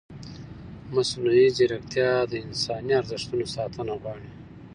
مصنوعي 0.95 1.47
ځیرکتیا 1.57 2.09
د 2.31 2.33
انساني 2.45 2.93
ارزښتونو 3.01 3.45
ساتنه 3.55 3.93
غواړي. 4.01 4.29